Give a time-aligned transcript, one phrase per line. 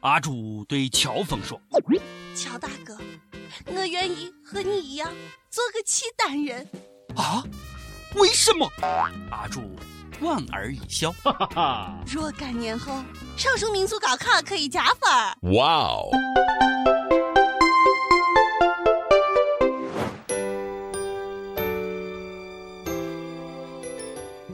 [0.00, 1.60] 阿朱对乔峰说
[2.34, 2.96] ：“乔大哥，
[3.66, 5.12] 我愿意和你一样
[5.50, 6.66] 做个契丹人。”
[7.16, 7.44] 啊？
[8.14, 8.66] 为什么？
[9.30, 9.60] 阿朱
[10.18, 12.04] 莞尔一笑：“哈哈哈！
[12.06, 13.04] 若干年后，
[13.36, 15.00] 少数民族高考可以加分。”
[15.52, 16.10] 哇哦！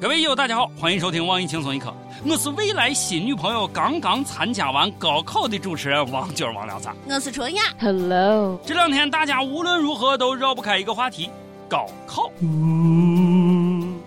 [0.07, 1.93] 各位友，大家好，欢迎收听网易轻松一刻，
[2.25, 8.57] 我是未来新女朋友刚刚参加完高考的主持人王娟王聊子，我是春雅，Hello。
[8.65, 11.29] 这两天大家无论如何都绕不开一个话题，
[11.69, 12.31] 高考。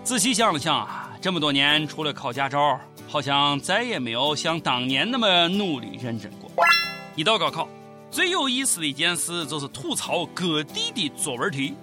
[0.02, 6.50] 仔细想了想啊，这么多年除了考驾照，好像再也没有像当年那么努力认真过。
[7.14, 7.68] 一到高考，
[8.10, 11.74] 最有意思的一件事就是吐槽各地的作文题。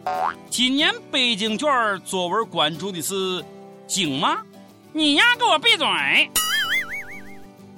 [0.50, 1.70] 今年北京卷
[2.04, 3.46] 作文关注的是。
[3.88, 4.44] 精吗？
[4.92, 5.88] 你丫给我闭嘴！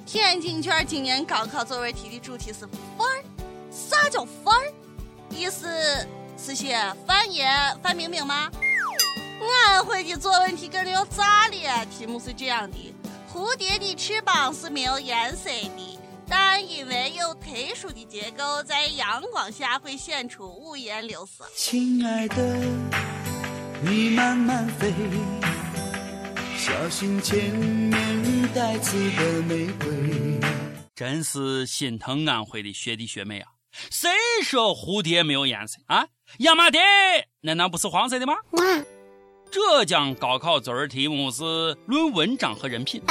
[0.04, 2.66] 天津卷今年高考作文题的主题是
[2.98, 3.24] 范儿，
[3.70, 4.72] 啥叫范儿？
[5.30, 5.68] 意思
[6.36, 7.48] 是写范爷、
[7.82, 8.50] 范冰冰吗？
[9.40, 12.94] 安徽的作文题跟着要炸了，题目是这样的：
[13.32, 21.44] 蝴蝶的翅膀是没有颜色的，但因为有特殊的结构，在阳光下会显出五颜六色。
[21.54, 22.36] 亲爱的，
[23.82, 24.92] 你慢慢飞。
[26.60, 30.38] 小心前面带刺的玫瑰。
[30.94, 33.48] 真是心疼安徽的学弟学妹啊！
[33.90, 34.10] 谁
[34.42, 36.04] 说蝴蝶没有颜色啊？
[36.40, 36.78] 亚麻蝶
[37.40, 38.34] 难道不是黄色的吗？
[39.50, 41.42] 浙江高考作文题目是
[41.86, 43.02] 论文章和人品。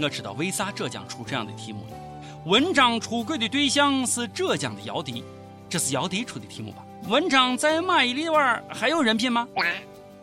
[0.00, 1.96] 我知道为啥浙江出这样的题目了。
[2.44, 5.22] 文章出轨的对象是浙江的姚笛，
[5.68, 6.84] 这是姚笛出的题目吧？
[7.08, 9.46] 文章在马伊琍玩还有人品吗？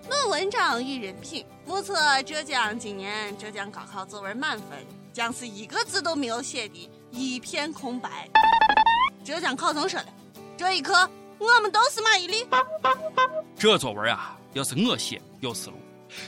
[0.08, 1.45] 论文章与人品。
[1.66, 8.30] 目测浙江今年浙江高考作文满分将是一个字都没有写的一片空白。
[9.23, 10.06] 浙江考生说了
[10.56, 12.45] ：“这一刻，我们都是马伊琍。”
[13.58, 15.77] 这作文啊，要是我写有思路，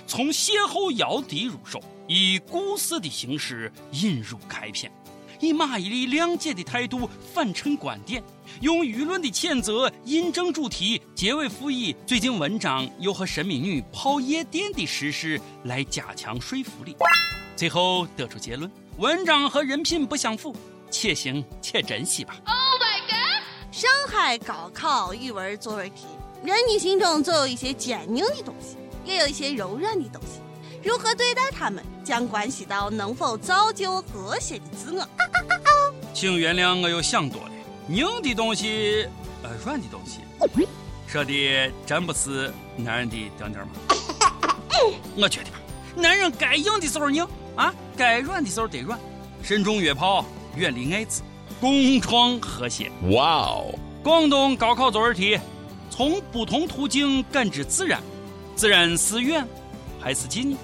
[0.07, 4.91] 从邂逅姚笛入手，以故事的形式引入开篇。
[5.39, 8.23] 以马伊琍谅解的态度反衬观点，
[8.61, 16.95] 用舆论的谴责印证主题，结尾附以最近文章又和神秘女泡夜店的事实来加强说服力，
[17.55, 20.55] 最后得出结论：文章和人品不相符，
[20.89, 22.35] 且行且珍惜吧。
[22.45, 23.43] Oh my god！
[23.71, 26.05] 上海高考语文作文题，
[26.43, 30.39] 人你心中总有一些坚硬的东西，也有一些柔软的东西。
[30.83, 35.07] 如何对待他们，将关系到能否造就和谐的自我。
[36.19, 37.51] 请原谅我又想多了，
[37.89, 39.07] 硬的东西，
[39.43, 40.21] 呃，软的东西，
[41.05, 43.73] 说的真不是男人的顶点吗？
[45.15, 45.59] 我觉得吧，
[45.95, 47.23] 男人该硬的时候硬
[47.55, 48.99] 啊，该软的时候得软，
[49.43, 50.25] 慎重约炮，
[50.55, 51.21] 远离艾滋，
[51.61, 52.91] 共创和谐。
[53.11, 53.77] 哇哦！
[54.01, 55.37] 广东高考作文题：
[55.91, 58.01] 从不同途径感知自然，
[58.55, 59.47] 自然是远。
[59.99, 60.57] 还是近？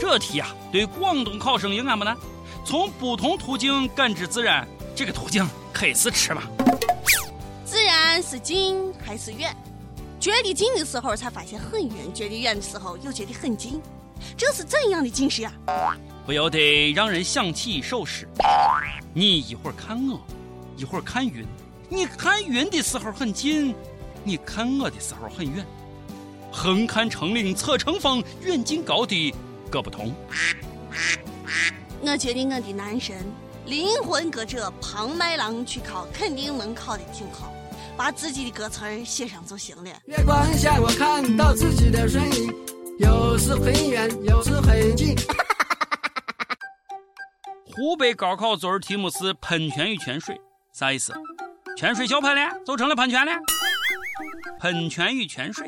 [0.00, 2.16] 这题啊，对广东考生应该不难。
[2.64, 4.66] 从不同途径感知自然，
[4.96, 6.42] 这个途径可以是吃吗？
[7.64, 9.54] 自然是近还是远？
[10.18, 13.82] 觉得近的时候才发现很远，觉得远的时候又觉得很近，
[14.34, 15.52] 这是怎样的近视呀？
[16.24, 18.26] 不由得让人想起一首诗：
[19.12, 20.18] 你一会儿看我，
[20.78, 21.46] 一会儿看云。
[21.90, 23.74] 你看云的时候很近，
[24.24, 25.64] 你看我的时候很远。
[26.50, 29.34] 横看成岭侧成峰，远近高低
[29.70, 30.14] 各不同。
[32.00, 33.16] 我觉得我的男神
[33.66, 37.52] 灵魂歌者庞麦郎去考，肯定能考的挺好。
[37.96, 39.90] 把自己的歌词儿写上就行了。
[40.06, 42.54] 月光下，我看到自己的身影，
[42.98, 45.14] 有时很远，有时很近。
[47.74, 50.38] 湖北高考作文题目是喷泉与泉水，
[50.72, 51.12] 啥意思？
[51.76, 53.32] 泉水小喷了，就成了喷泉了。
[54.60, 55.66] 喷泉与泉水。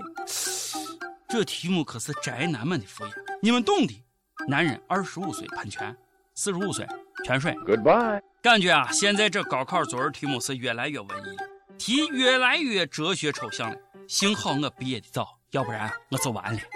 [1.28, 3.12] 这题目可是宅男们的福音，
[3.42, 4.02] 你们懂的。
[4.48, 5.96] 男人二十五岁喷泉，
[6.36, 6.86] 四十五岁
[7.24, 7.52] 泉水。
[7.66, 8.20] Goodbye。
[8.42, 11.48] 感觉啊，现在这高考作文题目是越来越文艺了，
[11.78, 13.76] 题越来越哲学抽象了。
[14.06, 16.60] 幸好我毕业的早，要不然我就完了。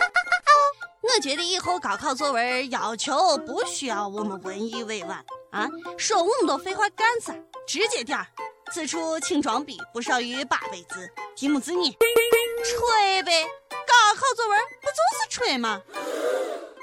[1.03, 7.35] 我觉得以后高考作文要求不需要我们文艺委婉啊，说那么多废话干啥？
[7.67, 8.27] 直接点儿。
[8.73, 11.09] 此处请装逼，不少于八百字。
[11.37, 13.45] 题目是你吹呗。
[13.71, 15.83] 高考作文不就是吹吗？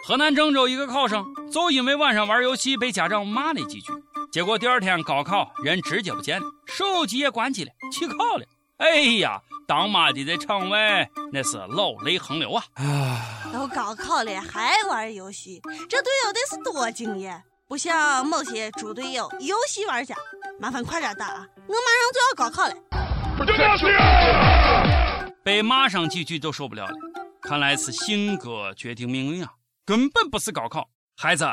[0.08, 3.92] 河南郑州一个考生就因为晚上玩游戏被家长骂了几句，
[4.32, 8.46] 结果第二天高考人直接不见了，手机也关机了，弃考了。
[8.78, 12.64] 哎呀，当妈的在场外那是老泪横流啊！
[13.52, 20.16] 都高考了还玩游戏，这队友得是多敬业，不像某些猪队友，游戏玩家
[20.58, 21.26] 麻烦快点打，
[21.68, 22.74] 我马上就要高考了。
[25.44, 26.94] 被骂上几句都受不了了，
[27.42, 29.52] 看来是性格决定命运啊，
[29.88, 30.90] 根本不是高考。
[31.16, 31.46] 孩子，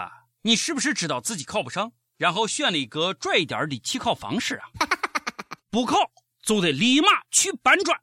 [0.42, 4.66] 你是不是知道自己考不上，然后选了一个拽一点的弃考方式啊？
[5.70, 6.10] 不考
[6.42, 7.96] 就得立马去搬砖，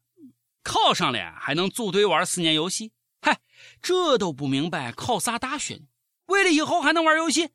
[0.63, 2.93] 考上了还能组队玩四年游戏。
[3.21, 3.41] 嗨，
[3.81, 5.81] 这都不明白考啥大学呢？
[6.27, 7.49] 为了以后还能玩游戏，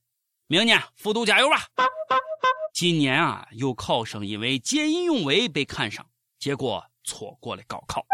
[0.46, 1.68] 明年复读加油吧！
[2.74, 6.06] 今年啊，有考生因为见义勇为被看上，
[6.38, 8.04] 结果错过了高考。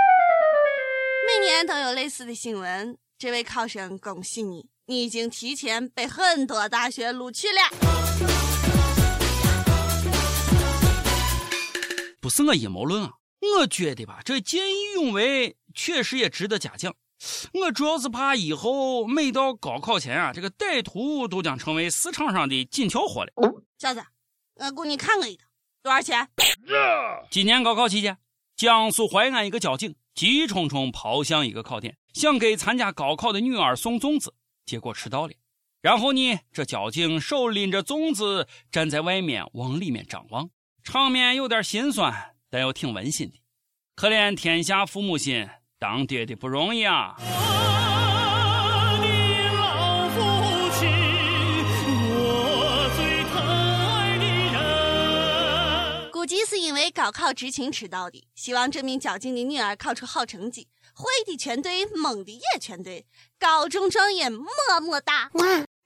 [1.26, 7.62] 每年都有类似的新闻，这位考生，恭喜你，你已经提前被很多大学录取了。
[12.20, 13.12] 不是我阴谋论啊，
[13.60, 16.92] 我觉得吧，这见义勇为确实也值得嘉奖。
[17.54, 23.30] 我主要是怕以后每到高考前啊，这个歹徒都将成为市场上的紧俏货了。
[23.78, 24.02] 小子，
[24.56, 25.44] 我雇你看我一刀，
[25.84, 26.28] 多少钱？
[27.30, 28.18] 今年高考期间，
[28.56, 35.32] 江苏淮安一个交警急冲冲跑向一个考点，想给参加高考的女儿送粽子，结果迟到了。
[35.80, 40.50] 然后呢，这交警手拎着粽子站在外面往里面张望，
[40.84, 43.36] 场面有点心酸，但又挺温馨的。
[43.94, 45.48] 可怜天下父母心。
[45.78, 47.16] 当爹的不容易啊！
[56.12, 60.68] 估计是因为高考执勤迟到的，希望这名交警的女儿考出好成绩。
[61.02, 63.04] 会的全对，蒙的也全对，
[63.36, 64.46] 高中状元么
[64.80, 65.30] 么哒！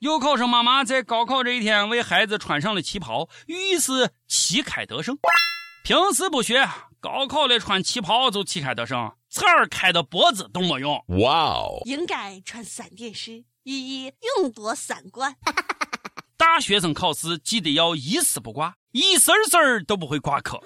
[0.01, 5.17] 有考生妈妈在高考这一天为孩子穿上了旗袍，寓意是旗开得胜。
[5.83, 6.69] 平时不学，
[7.01, 9.11] 高考了穿旗袍就旗开得胜。
[9.31, 11.03] 刺儿开到脖子都没用。
[11.21, 11.81] 哇哦！
[11.87, 15.35] 应该穿三点式，寓意勇夺三冠。
[16.37, 20.63] 大学生考试记得要一丝不挂，一丝丝都不会挂科。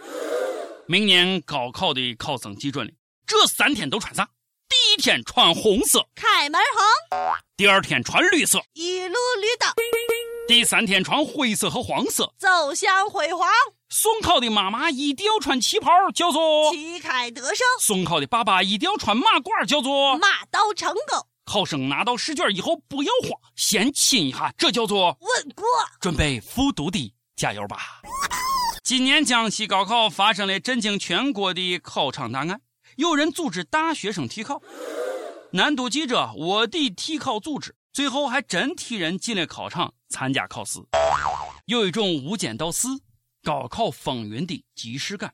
[0.86, 2.92] 明年高考的考生记准了，
[3.24, 4.28] 这三天都穿啥？
[4.90, 7.16] 第一天穿红色，开门红；
[7.56, 9.70] 第二天穿绿色，一路绿灯；
[10.48, 13.48] 第三天穿灰色和黄色，走向辉煌。
[13.88, 21.24] 送考的妈妈一定要穿旗袍，叫做旗开得胜；送考的爸爸一定要穿马褂，叫做马到成功。
[21.44, 25.64] 考生拿到试卷以后不要慌，先亲一下，这叫做稳过。
[26.00, 28.02] 准备复读的加油吧！
[28.82, 32.60] 今年江西高考发生了震惊全国的考场大案，
[32.96, 34.60] 有人组织大学生替考，
[35.52, 40.78] 南都记者卧底替考组织，最后还真替人进了考场参加考试，
[41.66, 42.88] 有一种无间道四。
[43.42, 45.32] 高考风云的即视感，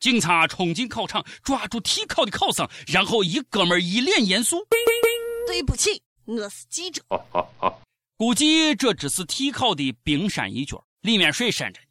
[0.00, 4.56] 警察冲进考场，抓住替考的考生，然后一哥们一脸严肃
[5.46, 7.00] ：“对不起，我是记者。”
[8.18, 11.85] 估计这只是替考的冰山一角，里面水深着呢。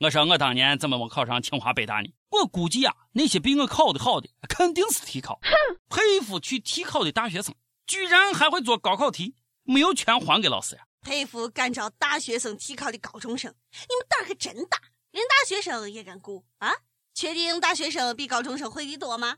[0.00, 2.12] 我说我当年怎么没考上清华北大呢？
[2.30, 5.40] 我估计啊，那些比我考得好的肯定是替考。
[5.88, 7.54] 佩服去替考的大学生，
[7.86, 10.82] 居然还会做高考题，没有全还给老师呀！
[11.00, 14.78] 佩服敢找大学生替考的高中生，你们胆儿可真大，
[15.12, 16.72] 连大学生也敢雇啊？
[17.14, 19.36] 确定大学生比高中生会的多吗？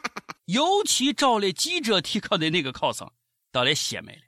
[0.46, 3.12] 尤其找了记者替考的那个考生，
[3.52, 4.22] 倒也邪魅了，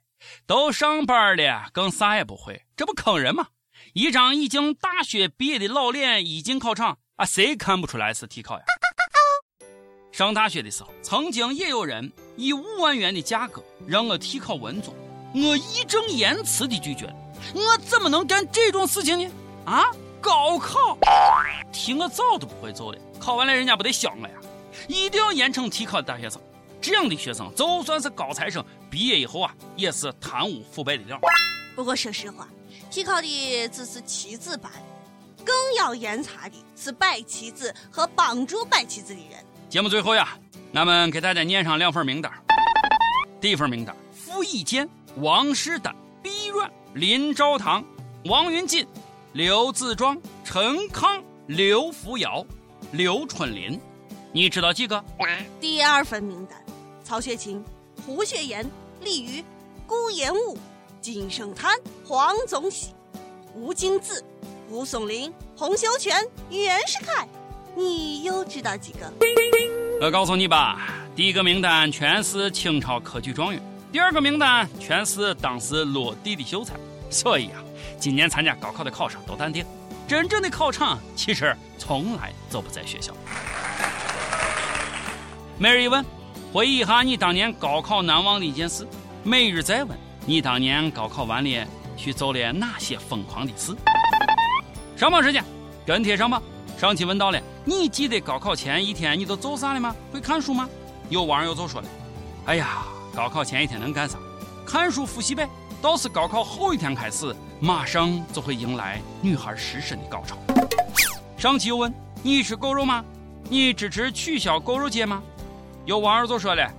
[0.45, 3.47] 都上班了，更啥也不会，这不坑人吗？
[3.93, 8.63] 一张已经大学毕业的老脸一进考场，啊，谁看不出来是替考呀？
[10.13, 14.95] 上大学的时候，曾经也有人以五万元的价格让我替考文综。
[15.33, 17.15] 我义正言辞地拒绝了，
[17.53, 19.31] 我怎么能干这种事情呢？
[19.65, 20.97] 啊，高考，
[21.73, 24.33] 替我早都不会做了，考完了人家不得笑我呀？
[24.87, 26.41] 一定要严惩替考的大学生，
[26.81, 31.19] 这样的学生就算是高材生，毕业以后啊，也是贪污腐败的料。
[31.75, 32.47] 不过说实话，
[32.91, 34.83] 替考的只是棋子罢了，
[35.45, 39.39] 更要严查的是摆棋子和帮助摆棋子的人。
[39.69, 40.37] 节目最后呀，
[40.73, 42.29] 俺们给大家念上两份名单，
[43.39, 44.87] 第一份名单：傅以健。
[45.17, 45.93] 王师丹、
[46.23, 47.83] 毕阮、林昭堂、
[48.25, 48.87] 王云进、
[49.33, 52.45] 刘自庄、陈康、刘福尧、
[52.93, 53.77] 刘春林，
[54.31, 55.03] 你知道几个？
[55.59, 56.57] 第二份名单：
[57.03, 57.61] 曹雪芹、
[58.05, 58.69] 胡雪岩、
[59.01, 59.43] 李渔、
[59.85, 60.57] 顾炎武、
[61.01, 61.75] 金圣叹、
[62.07, 62.93] 黄宗羲、
[63.55, 64.21] 吴敬梓、
[64.69, 66.15] 吴松龄、洪秀全、
[66.51, 67.27] 袁世凯，
[67.75, 69.11] 你又知道几个？
[69.99, 73.59] 我告诉你吧，第一个名单全是清朝科举状元。
[73.91, 76.75] 第二个名单全是当时落地的秀才，
[77.09, 77.63] 所以啊，
[77.99, 79.65] 今年参加高考的考生都淡定，
[80.07, 83.11] 真正的考场其实从来就不在学校。
[85.57, 86.05] 每日一问，
[86.53, 88.87] 回忆一下你当年高考难忘的一件事。
[89.23, 93.75] 每日再问，你当年高考完了去做了哪些疯狂的事？
[94.95, 95.43] 上榜时间，
[95.85, 96.39] 跟帖上吧。
[96.77, 99.95] 上期问到了，你记得高考前一天你都做啥了吗？
[100.13, 100.69] 会看书吗？
[101.09, 101.87] 有网友就说了，
[102.45, 102.83] 哎呀，
[103.15, 104.17] 高考前一天能干啥？
[104.65, 105.49] 看书复习呗。
[105.81, 110.37] 倒是高考后一天开始，马上就会迎来女孩失身的高潮。
[111.35, 113.03] 上期又问你吃狗肉吗？
[113.49, 115.23] 你支持取消狗肉节吗？
[115.85, 116.71] 有网友就说了，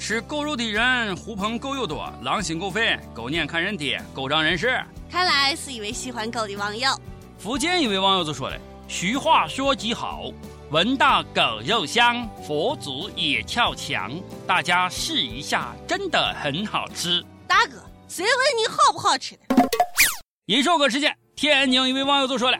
[0.00, 4.82] 吃狗肉的人狐朋狗友多，狼心狗肺，狗眼看人低，狗仗人势。
[5.10, 6.90] 看来是一位喜欢狗的网友。
[7.38, 8.56] 福建一位网友就说了。
[8.88, 10.32] 俗话说极好，
[10.70, 14.10] 闻到狗肉香，佛祖也跳墙。
[14.46, 17.22] 大家试一下，真的很好吃。
[17.46, 19.54] 大哥，谁问你好不好吃的？
[20.46, 22.56] 一首歌时间，天津一位网友就说了。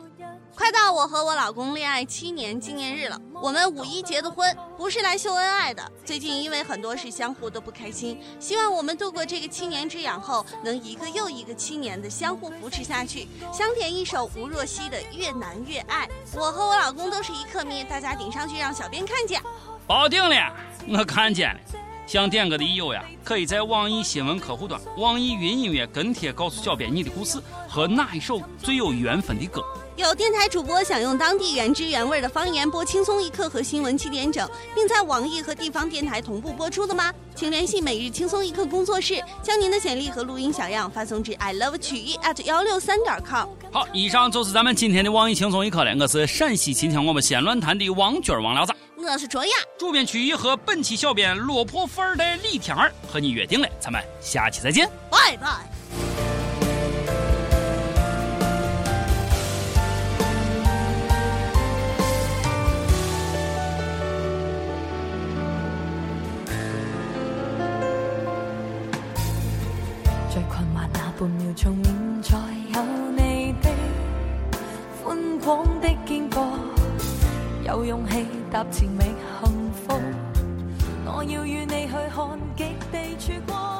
[0.61, 5.91] 快到我和我老公恋爱七年纪念日了，我们五一结的婚，不是来秀恩爱的。
[6.05, 13.27] 最近因为很多事相互都不开心，希望我们度过这个七年之痒后，能一个又一个七年的相互扶持下去。
[13.51, 16.07] 想点一首吴若希的《越难越爱》，
[16.39, 19.41] 我和我老公都是一克迷，大家顶上去让小编看见。
[19.87, 20.55] 保定了，
[20.87, 21.59] 我看见了。
[22.11, 27.39] 想点歌的益友呀，可以在网易新闻客户端、网易云音乐跟帖告诉小编你的故事
[27.69, 29.63] 和哪一首最有缘分的歌。
[29.95, 37.13] 有电台主播想用当地原汁原味的方言播《轻松一刻》和新闻七点整，并在网易和地方电台同步播出的吗？
[37.33, 43.47] 请联系每日轻松一刻工作室，将您的简历和录音小样发送至 i love 曲艺 at 幺六三点 com。
[43.71, 45.95] 好，以上就是咱们今天的网易轻松一刻了。
[45.97, 55.67] 我是陕西秦腔我们安论坛的王军王聊子，我是卓雅，主编曲艺和本期小编落魄富二代李天儿和你约定了，咱们下期再见，拜拜。
[71.19, 71.77] 半秒钟，
[72.23, 72.37] 现在
[72.73, 73.69] 有你的
[75.03, 76.47] 宽广的肩膊，
[77.63, 79.03] 有勇气踏前觅
[79.39, 79.97] 幸福。
[81.05, 83.70] 我要与你去看极地曙光。